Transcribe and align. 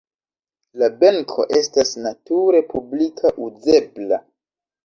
La 0.83 0.87
benko 1.03 1.45
estas 1.59 1.93
nature 2.07 2.65
publika, 2.73 3.33
uzebla. 3.49 4.21